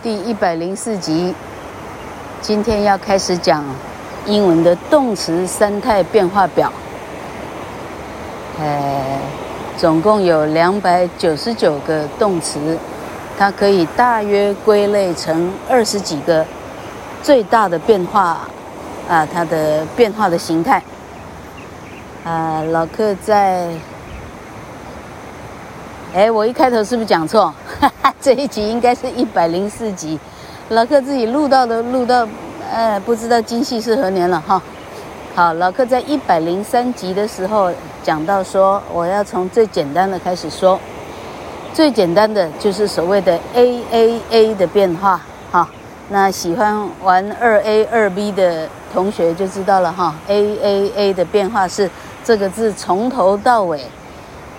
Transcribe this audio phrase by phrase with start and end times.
[0.00, 1.34] 第一百零四集，
[2.40, 3.64] 今天要开始讲
[4.26, 6.72] 英文的动词三态变化表。
[8.60, 9.18] 呃，
[9.76, 12.78] 总共有两百九十九个动词，
[13.36, 16.46] 它可以大约归类成二十几个
[17.20, 18.46] 最大的变化
[19.08, 20.80] 啊，它的变化的形态。
[22.22, 23.66] 啊，老克在。
[26.14, 27.52] 哎，我一开头是不是讲错？
[27.78, 30.18] 哈哈，这一集应该是一百零四集，
[30.70, 32.26] 老克自己录到的，录到，
[32.72, 34.60] 哎，不知道今夕是何年了哈。
[35.34, 37.70] 好，老克在一百零三集的时候
[38.02, 40.80] 讲到说，我要从最简单的开始说，
[41.74, 45.20] 最简单的就是所谓的 A A A 的变化
[45.52, 45.68] 哈。
[46.08, 51.88] 那喜欢玩二 A 二 B 的同学就知道了哈，A A A 的变化是
[52.24, 53.84] 这个字从头到尾。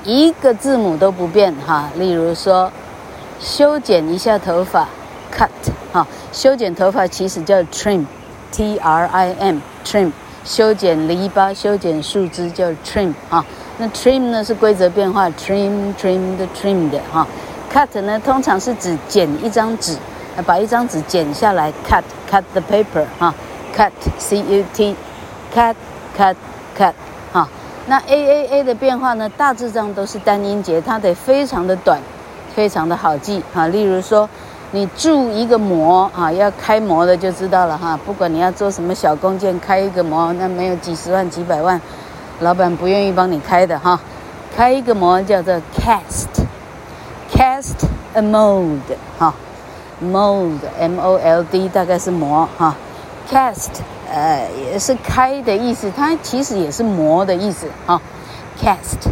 [0.06, 2.72] 一个字母都不变哈，例如说，
[3.40, 4.88] 修剪一下头发
[5.34, 5.50] ，cut
[5.92, 10.12] 哈，修剪头发其实叫 trim，t r i m，trim，
[10.46, 13.46] 修剪篱笆、修剪树枝叫 trim 哈，
[13.78, 17.28] 那 trim 呢是规则变化，trim trim 的 trim 的哈
[17.72, 19.98] ，cut 呢通常是指剪一张纸，
[20.46, 23.34] 把一张纸剪下来，cut cut the paper 哈
[23.76, 25.76] ，cut c u t，cut
[26.18, 26.36] cut
[26.78, 26.94] cut
[27.34, 27.50] 哈。
[27.90, 32.00] 那 A A A 的变化呢，大致上都是单音节，它得非常的短，
[32.54, 33.66] 非常的好记哈。
[33.68, 34.30] 例如说，
[34.70, 38.00] 你铸一个模啊，要开模的就知道了哈。
[38.06, 41.82] 不管你要做什么小工件，开一个模，那没有几十万、几百万，
[42.42, 44.00] 老板不愿意帮你开的哈。
[44.56, 47.74] 开一个模叫做 cast，cast
[48.14, 48.82] a mold
[49.18, 49.34] 哈
[50.04, 52.76] ，mold M O L D 大概是模哈
[53.30, 53.70] ，cast。
[54.12, 58.02] 呃，也是开的意思，它其实也是磨的意思啊、
[58.60, 59.08] Cast，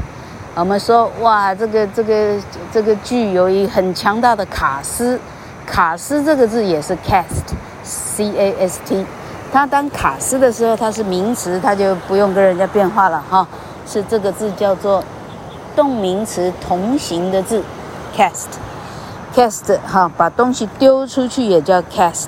[0.56, 2.36] 我们说哇，这个这个
[2.72, 5.20] 这个具有一很强大的卡斯，
[5.68, 9.06] 卡斯这个字也是 cast，C A S T。
[9.54, 13.48] 它当卡斯的时候，它是名词，它就不用跟人家变化了哈、
[13.86, 15.04] 是这个字叫做
[15.76, 17.64] 动名词同形的字
[18.18, 22.26] ，cast，cast 哈，把东西丢出去也叫 cast，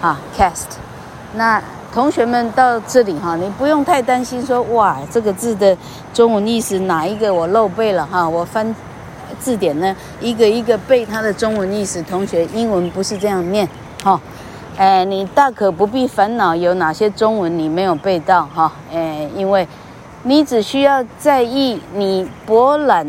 [0.00, 0.64] 啊，cast，
[1.34, 1.62] 那。
[1.92, 5.76] 同学们到这里哈，你不用太担心说哇，这个字的
[6.14, 8.28] 中文意思哪一个我漏背了哈？
[8.28, 8.72] 我翻
[9.40, 12.00] 字典呢，一个一个背它的中文意思。
[12.02, 13.68] 同学，英文不是这样念
[14.04, 14.20] 哈，
[14.76, 19.66] 哎，你大可不必烦恼有哪些中文你没有背到哈，哎，因为
[20.22, 23.04] 你只需要在意你博览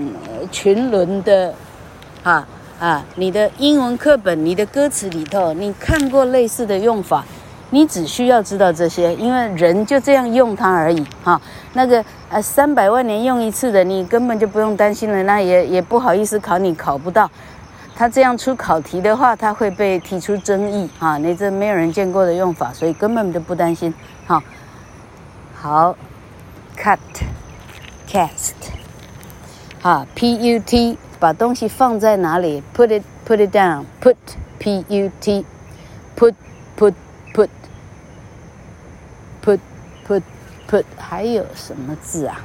[0.51, 1.53] 群伦的
[2.23, 2.47] 啊
[2.79, 7.23] 啊，你的英文课本、你的歌词里头，你看过类似的用法。
[7.73, 11.41] 你只需要知道这些，因为人就这样用它而已哈。
[11.71, 17.31] 那个呃三百万年用一次的，你根本就不用担心了，那也也不好意思考你考不到。
[17.95, 21.17] 他这样出考题的话，他会被提出争议啊。
[21.17, 23.93] 你这没有人见过的用法，所以根本就不担心。
[24.25, 24.43] 好，
[25.55, 25.95] 好
[26.77, 28.51] ，cut，cast，
[29.81, 36.33] 啊，p u t，把东西放在哪里？put it，put it down，put，p u t，put。
[39.43, 39.59] put
[40.11, 40.21] put
[40.69, 42.43] put 还有什么字啊？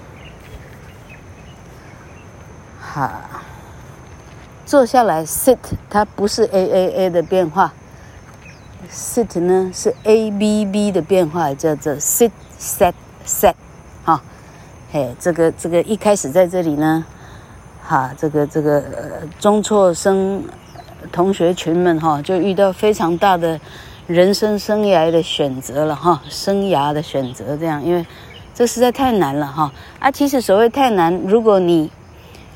[2.79, 3.21] 好，
[4.65, 5.59] 坐下来 sit，
[5.91, 7.75] 它不是 a a a 的变化
[8.91, 12.95] ，sit 呢是 a b b 的变化，叫做 sit set
[13.27, 13.55] set
[14.05, 14.23] 哈，
[14.93, 17.05] 嘿，这个这个一开始在这里呢，
[17.83, 18.83] 哈，这个这个
[19.41, 20.45] 中辍生
[21.11, 23.61] 同学群们哈，就遇到非常大的。
[24.07, 28.07] 人生生涯的选择了哈，生涯的选择这样，因为
[28.55, 30.09] 这实在太难了哈啊！
[30.11, 31.91] 其实所谓太难，如果你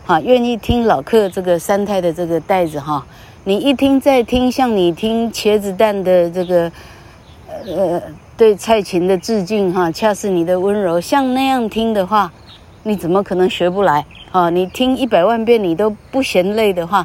[0.06, 3.04] 哈愿意听老克这个三胎的这个带子哈，
[3.42, 6.70] 你一听再听，像你听茄子蛋的这个
[7.66, 8.00] 呃
[8.36, 12.32] 对蔡琴的致敬哈，恰似你的温柔，像那样听的话，
[12.84, 14.48] 你怎么可能学不来啊？
[14.50, 17.04] 你听一百万遍你都不嫌累的话。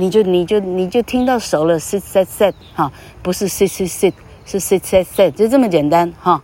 [0.00, 4.12] 你就你就你就听到熟了，sit sit sit 哈，不是 sit sit sit，
[4.46, 6.40] 是 sit sit sit，就这么简单哈。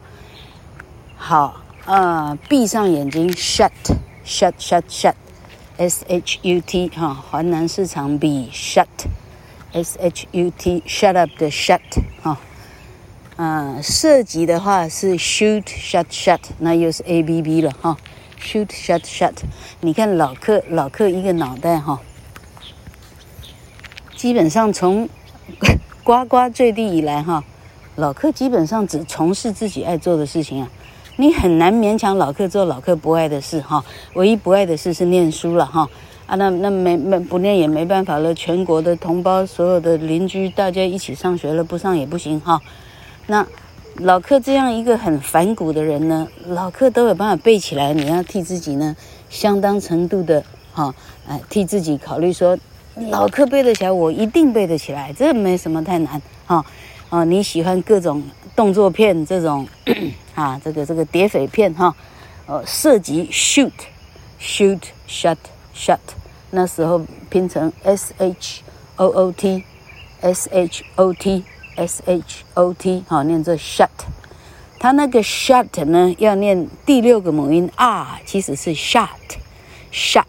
[1.17, 3.70] 好，呃，闭上眼睛，shut
[4.26, 11.78] shut shut shut，s h u t 哈，环南市场比 shut，s h u t shut up 的 shut
[12.25, 12.40] 哈。
[13.37, 17.96] 呃，射击的话是 shoot shut shut，那又是 a b b 了哈
[18.40, 19.34] ，shoot shut shut。
[19.81, 22.00] 你看老克老克一个脑袋哈。
[24.25, 25.06] 基本上从
[26.03, 27.44] 呱呱坠地以来哈，
[27.97, 30.71] 老克基本上只从事自己爱做的事情啊，
[31.19, 33.85] 你很难勉强老克做老克不爱的事哈。
[34.15, 35.87] 唯一不爱的事是念书了哈。
[36.25, 42.62] 啊，那那没没不念也没办法了，全国的同胞，所有的邻居，大家一起上学了，不上也不行哈。
[43.26, 43.47] 那
[43.97, 47.93] 老克这样一个很反骨的人呢，老克都有办法背起来。
[47.93, 48.97] 你要替自己呢，
[49.29, 50.43] 相当程度的
[50.73, 50.94] 哈，
[51.29, 52.59] 哎，替自己考虑说，
[53.11, 56.64] 老克背得起来，我一定背得起来，这没什么太难哈。
[57.08, 58.23] 啊，你喜欢各种
[58.56, 59.67] 动作片这种
[60.35, 61.94] 啊，这个这个谍匪片哈，
[62.46, 63.73] 呃，涉及 shoot
[64.41, 65.37] shoot shot。
[65.76, 65.99] shot，
[66.52, 68.62] 那时候拼成 s h
[68.94, 69.64] o o t
[70.20, 71.44] s h o t
[71.75, 73.88] s h o t，好，念作 shut。
[74.79, 80.23] 它那个 shut 呢，要念第六个母音 r，其实是 shut，shut。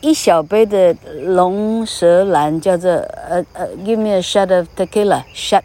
[0.00, 0.94] 一小杯的
[1.24, 5.22] 龙舌兰叫做呃呃，give me a shot of tequila。
[5.34, 5.62] shot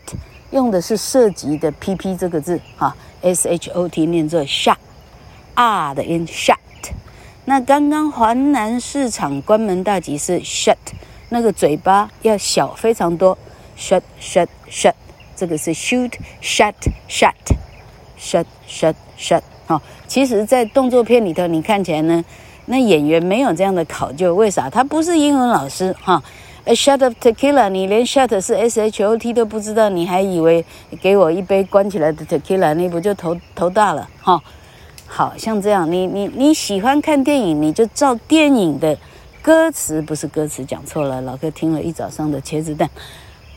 [0.52, 6.58] 用的是射击的 p p 这个字，哈，s h o t 念作 shot，r 的音 shot。
[7.46, 10.78] 那刚刚华南市场关门大吉是 shut，
[11.30, 13.38] 那个嘴巴要小非常多
[13.78, 14.94] ，shut shut shut，
[15.36, 16.74] 这个是 shoot shut
[17.10, 17.34] shut
[18.20, 19.42] shut shut shut。
[19.66, 22.24] 好，其实，在动作片里头，你看起来呢，
[22.72, 24.70] 那演员没有这样的考究，为啥？
[24.70, 26.24] 他不是英文老师哈。
[26.64, 30.64] A shot of tequila，你连 shut 是 s h o t 都不知道，你还以为
[31.02, 34.42] 给我一杯关起来的 tequila，那不就头头大了哈？
[35.06, 38.98] 好像这样，你你你喜欢看电影，你就照电影的
[39.42, 42.90] 歌词，不是歌词讲错了，老哥听了一早上的茄子蛋，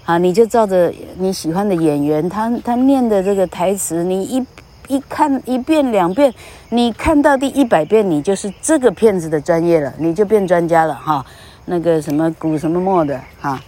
[0.02, 4.44] 好，你就照着你喜欢的演员，他他念的这个台词，你一
[4.88, 6.32] 一看一遍两遍，
[6.68, 11.24] 你看到第一百遍，你就是这个骗子的专业了，你就变专家了哈。
[11.66, 13.62] 那个什么古什么墨的哈，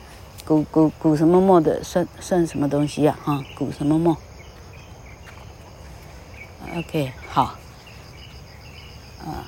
[0.45, 3.19] 古古古什么墨的算算什么东西呀？
[3.25, 4.17] 哈，古什么墨
[6.77, 7.55] ？OK，好。
[9.25, 9.43] 啊！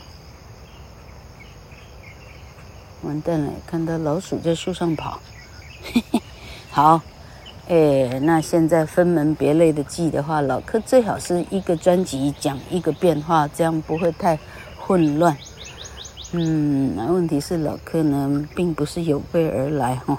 [3.02, 5.20] 完蛋了，看到老鼠在树上跑。
[5.84, 6.20] 嘿嘿，
[6.68, 7.00] 好，
[7.68, 14.38] 哎，那现在分门别类的记的话，老克最好是一个专辑讲一个变化，这样不会太
[14.78, 15.36] 混乱。
[16.32, 20.18] 嗯，那问题是老克呢，并不是有备而来哈。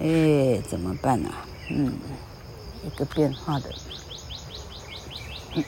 [0.00, 1.46] 哎，怎么办啊？
[1.70, 1.90] 嗯，
[2.84, 3.70] 一个变化的。
[5.54, 5.64] 嗯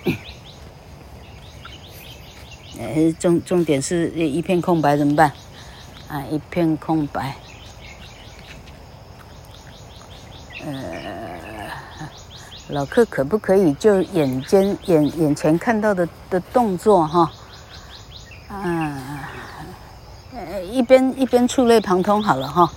[2.78, 5.32] 呃，重重点是一片空白怎么办？
[6.08, 7.36] 啊，一片空白。
[12.70, 17.30] 老克可不可以就眼尖眼眼前看到的的动作哈？
[18.48, 19.28] 啊，
[20.70, 22.70] 一边一边触类旁通好了哈。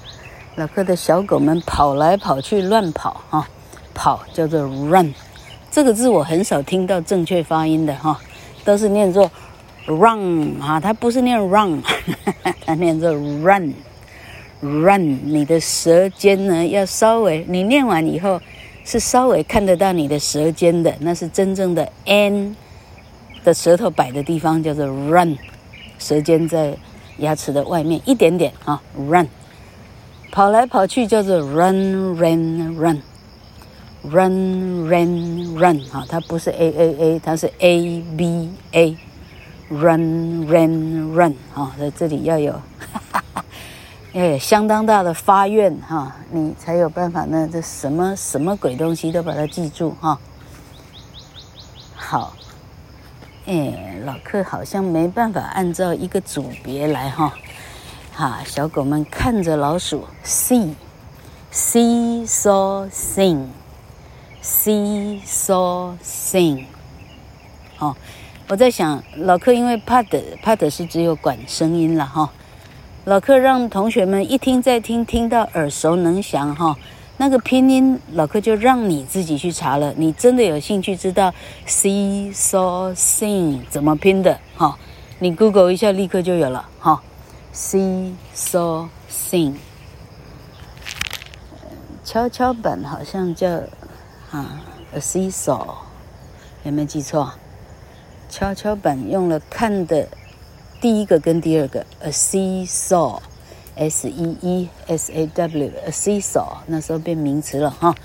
[0.56, 3.48] 老克的小狗们跑来跑去乱跑哈，
[3.94, 5.13] 跑叫做 run，
[5.72, 8.19] 这个字我很少听到正确发音的哈，
[8.63, 9.31] 都是念作。
[9.86, 11.81] run 啊，它不是念 run，
[12.66, 13.74] 它念作 run，run。
[15.25, 18.40] 你的舌尖呢，要稍微，你念完以后
[18.83, 22.56] 是稍微看得到你的舌尖的，那是真正的 n
[23.44, 25.38] 的舌头摆的地方，叫做 run。
[26.00, 26.75] 舌尖在
[27.18, 29.27] 牙齿的外面一点点啊，run。
[30.31, 33.00] 跑来跑去叫做 run run run，run
[34.89, 38.97] run run 啊，它不是 a a a，它是 a b a。
[39.69, 41.33] Run, run, run！
[41.51, 42.53] 哈，在这里要有，
[44.13, 47.50] 哎相当大的发愿哈，你才有办法呢。
[47.51, 50.19] 这什么什么鬼东西都把它记住哈。
[51.95, 52.35] 好，
[53.47, 57.33] 哎，老克好像没办法按照一个组别来哈。
[58.14, 60.76] 哈，小狗们看着老鼠，see,
[61.52, 63.47] see, saw, sing,
[64.44, 66.66] see, saw, sing。
[67.80, 67.95] 哦。
[68.49, 72.30] 我在想，老克因为怕的怕的是只有管声音了哈，
[73.06, 76.78] 老克让同学们一听再听，听到耳熟能详哈。
[77.18, 79.94] 那个拼音，老克就让你自己去查了。
[79.98, 81.33] 你真的有兴趣知道
[81.68, 84.78] see saw sing 怎么拼的哈？
[85.19, 87.04] 你 Google 一下，立刻就有了哈。
[87.54, 89.56] see saw sing，
[92.06, 93.50] 跷跷板好像叫
[94.31, 94.62] 啊
[94.94, 95.76] a seesaw，
[96.64, 97.33] 有没有记错？
[98.30, 100.07] 跷跷板用了看的
[100.83, 107.95] 第一个跟第二个，a seesaw，s e e s a w，a seesaw，那时候变名词了哈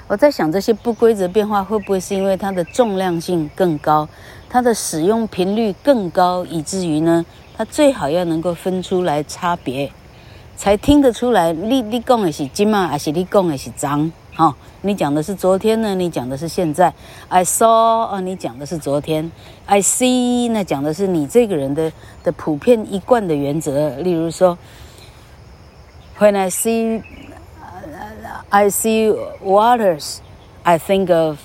[0.08, 4.08] 我在想这些不规则变化会不会是因为它的重量性更高，
[4.50, 9.92] 它的使用频率更高，以至于呢，它最好要能够分出来差别，
[10.56, 14.12] 才听得出来你你讲的是今嘛，还是你讲的是脏？
[14.36, 15.96] 哈，你讲的是昨天呢？
[15.96, 16.94] 你讲的是现在
[17.28, 19.32] ？I saw 哦，你讲的是昨天。
[19.66, 21.92] I see 那讲的是你这个人的
[22.24, 23.90] 的普遍一贯的原则。
[23.98, 24.56] 例如说
[26.20, 27.02] ，When I see
[28.50, 29.12] I see
[29.44, 30.20] waters,
[30.64, 31.38] I think of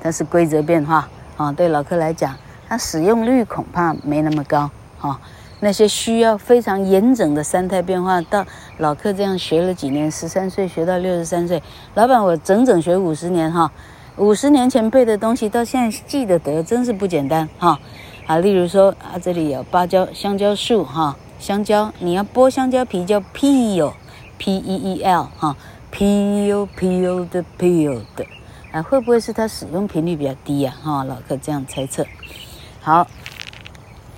[0.00, 5.20] 它是规则变化啊，对老客来讲，它使用率恐怕没那么高啊。
[5.58, 8.44] 那些需要非常严整的三态变化，到
[8.82, 11.62] 老客这样学了几年，十三岁学到六十三岁，
[11.94, 13.70] 老板我整整学五十年哈，
[14.16, 17.78] 五十年前背的东西到现在记得得，真是不简单哈。
[18.26, 25.56] 啊，例如说啊，这里有芭蕉、香蕉树哈，香蕉你要剥香蕉皮叫 peel，p e e l 哈
[25.92, 28.26] ，peel peel 的 peel 的，
[28.72, 30.74] 啊，会不会是它使用频率比较低呀？
[30.82, 32.04] 哈，老客这样猜测。
[32.80, 33.06] 好。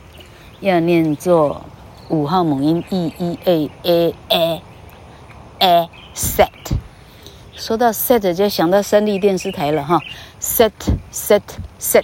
[0.61, 1.65] 要念作
[2.09, 4.61] 五号母音 e e a a a
[5.61, 6.49] a sat。
[7.55, 10.01] 说到 set 就想到三立电视台了哈
[10.41, 12.03] ，set，set，set。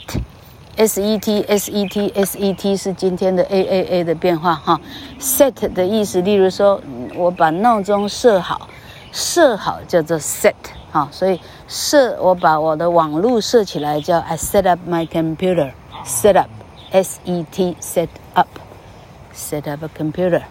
[0.79, 4.81] S E T S E T S E T 是今天的 A A A 的变化哈
[5.19, 6.81] ，set 的意思，例如说
[7.17, 8.69] 我把闹钟设好，
[9.11, 10.55] 设好叫做 set
[10.93, 16.49] 哈，所以设我把我的网络设起来叫 I set up my computer，set up
[16.93, 20.43] S E T set up，set up a computer。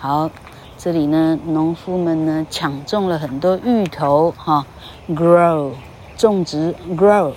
[0.00, 0.28] 好，
[0.76, 4.66] 这里呢，农夫们呢抢种了很多芋头哈
[5.10, 5.70] ，grow
[6.16, 7.32] 种植 grow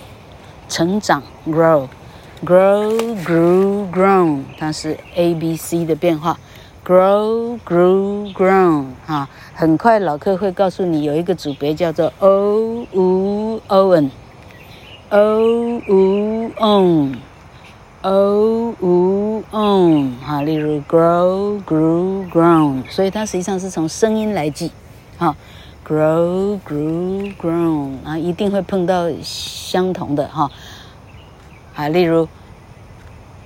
[0.68, 1.86] 成长 grow。
[2.44, 6.38] Grow, grew, grown，它是 A B C 的变化。
[6.84, 17.08] Grow, grew, grown，哈，很快老客会告诉你有一个组别叫做 O U O N，O U O
[18.02, 24.70] N，O U O N，哈，例如 grow, grew, grown，所以它实际上是从声音来记，
[25.18, 25.34] 哈
[25.84, 30.48] ，grow, grew, grown，啊，一定会碰到相同的哈。
[31.76, 32.28] 啊例如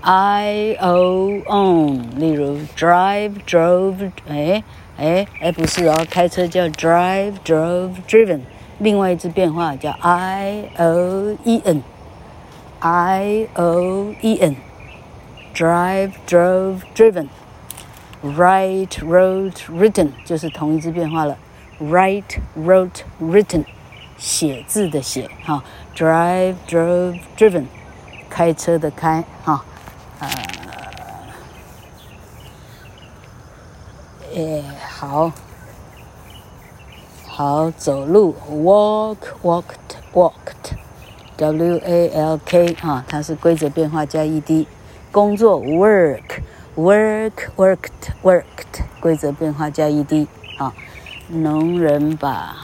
[0.03, 4.63] ，I O on 例如 drive drove，哎
[4.97, 8.43] 哎哎，不是哦，开车叫 drive drove driven，
[8.79, 21.37] 另外一支变化叫 I O E N，I O E N，drive drove driven，write wrote written，就是同一支变化了
[21.81, 23.65] ，write wrote written，
[24.17, 25.65] 写字的写哈
[25.97, 27.65] ，drive drove driven。
[28.31, 29.65] 开车的开，哈，
[30.21, 30.29] 呃，
[34.33, 35.33] 诶，好，
[37.27, 44.67] 好走路，walk walked walked，W A L K，哈，它是规则变化加 ed，
[45.11, 46.41] 工作 work
[46.77, 50.73] work worked worked，规则变化加 ed，啊，
[51.29, 52.55] 农人把